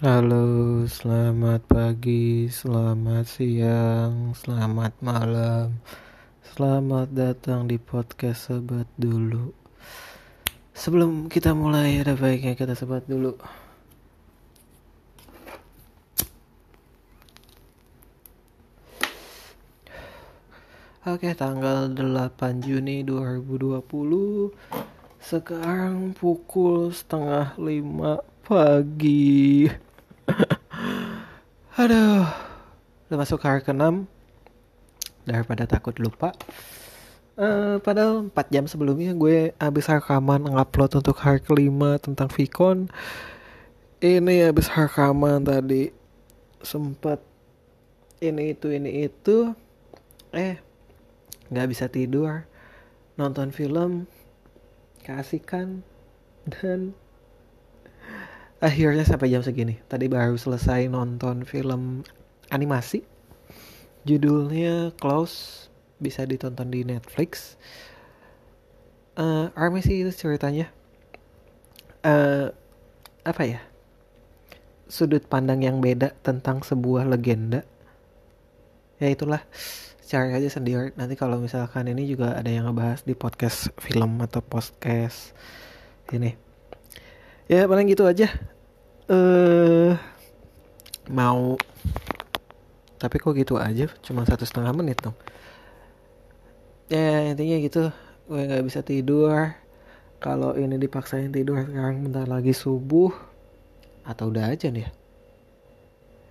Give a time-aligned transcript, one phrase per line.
[0.00, 5.76] Halo, selamat pagi, selamat siang, selamat malam.
[6.40, 9.52] Selamat datang di podcast Sebat dulu.
[10.72, 13.36] Sebelum kita mulai, ada baiknya kita sebat dulu.
[21.04, 23.84] Oke, tanggal 8 Juni 2020.
[25.20, 29.68] Sekarang pukul setengah lima pagi.
[31.80, 32.28] Aduh,
[33.08, 34.04] udah masuk hari ke-6
[35.24, 36.36] daripada takut lupa.
[37.40, 42.92] Uh, padahal 4 jam sebelumnya gue habis rekaman ngupload untuk hari kelima tentang Vicon.
[43.96, 45.88] Ini habis rekaman tadi.
[46.60, 47.24] Sempat
[48.20, 49.56] ini itu ini itu.
[50.36, 50.60] Eh
[51.48, 52.44] nggak bisa tidur.
[53.16, 54.04] Nonton film.
[55.00, 55.80] Keasikan
[56.44, 56.92] dan
[58.60, 59.80] akhirnya sampai jam segini.
[59.88, 62.04] Tadi baru selesai nonton film
[62.52, 63.02] animasi.
[64.04, 65.68] Judulnya Close
[66.00, 67.56] bisa ditonton di Netflix.
[69.16, 70.68] Uh, rame sih itu ceritanya.
[72.04, 72.52] Uh,
[73.24, 73.60] apa ya?
[74.88, 77.64] Sudut pandang yang beda tentang sebuah legenda.
[79.00, 79.40] Ya itulah.
[80.04, 80.90] Cari aja sendiri.
[80.98, 85.32] Nanti kalau misalkan ini juga ada yang ngebahas di podcast film atau podcast
[86.10, 86.49] ini
[87.50, 88.30] ya paling gitu aja.
[89.10, 89.92] Eh uh,
[91.10, 91.58] mau.
[92.94, 93.90] Tapi kok gitu aja?
[94.06, 95.18] Cuma satu setengah menit dong.
[96.86, 97.90] Ya intinya gitu.
[98.30, 99.50] Gue nggak bisa tidur.
[100.22, 103.10] Kalau ini dipaksain tidur sekarang bentar lagi subuh
[104.06, 104.90] atau udah aja nih ya.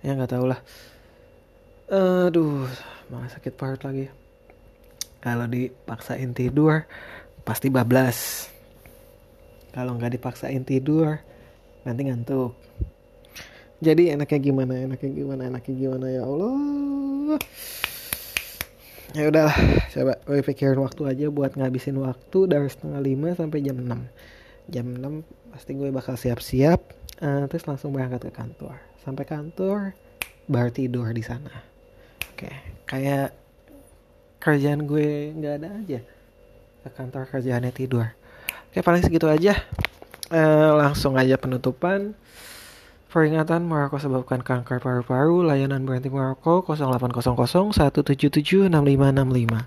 [0.00, 0.60] Ya nggak tahu lah.
[1.92, 2.64] Aduh
[3.12, 4.08] malah sakit perut lagi.
[5.20, 6.88] Kalau dipaksain tidur
[7.44, 8.48] pasti bablas
[9.70, 11.22] kalau nggak dipaksain tidur
[11.86, 12.52] nanti ngantuk.
[13.80, 17.38] Jadi enaknya gimana enaknya gimana enaknya gimana ya Allah.
[19.10, 19.50] Ya udah
[19.90, 24.86] coba gue pikirin waktu aja buat ngabisin waktu dari setengah lima sampai jam 6 jam
[24.86, 26.78] 6 pasti gue bakal siap-siap
[27.18, 28.78] uh, terus langsung berangkat ke kantor.
[29.02, 29.96] Sampai kantor
[30.46, 31.64] baru tidur di sana.
[32.36, 32.52] Oke
[32.86, 33.34] kayak
[34.38, 36.00] kerjaan gue nggak ada aja.
[36.84, 38.19] Ke kantor kerjaannya tidur
[38.70, 39.58] oke paling segitu aja
[40.30, 42.14] eh, langsung aja penutupan
[43.10, 47.74] Peringatan merokok sebabkan kanker paru-paru, layanan berhenti merokok 0800
[48.06, 49.66] 177 6565.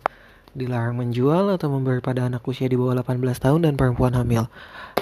[0.56, 4.47] Dilarang menjual atau memberi pada anak usia di bawah 18 tahun dan perempuan hamil.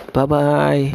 [0.10, 0.90] Bye-bye.